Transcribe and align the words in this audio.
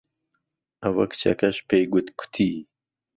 ئەوه 0.83 1.05
کچهکهش 1.11 1.57
پێیگوتکوتی 1.69 2.53